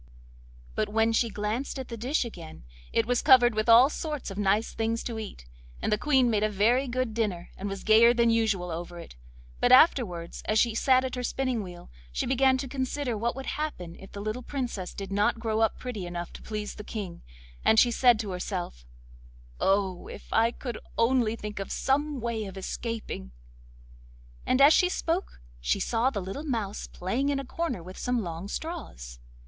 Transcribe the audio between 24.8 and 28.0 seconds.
spoke she saw the little mouse playing in a corner with